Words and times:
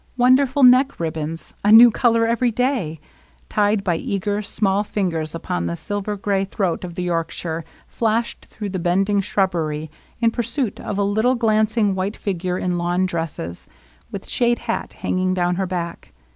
Wonderful 0.17 0.63
neck 0.63 0.99
ribbons,— 0.99 1.53
a 1.63 1.71
new 1.71 1.91
color 1.91 2.25
every 2.25 2.49
day,— 2.49 2.99
tied 3.49 3.83
by 3.83 3.97
eager, 3.97 4.41
small 4.41 4.83
fingers 4.83 5.35
upon 5.35 5.67
the 5.67 5.75
silver 5.77 6.17
gray 6.17 6.43
throat 6.43 6.83
of 6.83 6.95
the 6.95 7.03
Yorkshire, 7.03 7.63
flashed 7.87 8.47
through 8.47 8.69
the 8.69 8.79
bending 8.79 9.21
shrubbery 9.21 9.91
in 10.19 10.31
pursuit 10.31 10.79
of 10.79 10.97
a 10.97 11.03
little 11.03 11.35
glan 11.35 11.67
cing 11.67 11.93
white 11.93 12.17
figure 12.17 12.57
in 12.57 12.79
lawn 12.79 13.05
dresses, 13.05 13.67
with 14.09 14.27
shade 14.27 14.57
hat 14.65 14.93
hanging 14.93 15.35
down 15.35 15.57
her 15.57 15.67
back. 15.67 16.11